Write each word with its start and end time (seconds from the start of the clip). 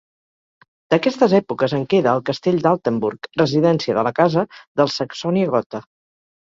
D'aquestes 0.93 1.35
èpoques 1.39 1.75
en 1.79 1.83
queda 1.91 2.15
el 2.17 2.23
castell 2.31 2.59
d'Altenburg, 2.65 3.31
residència 3.43 3.99
de 4.01 4.07
la 4.11 4.15
casa 4.25 4.49
dels 4.81 5.01
Saxònia-Gotha. 5.03 5.87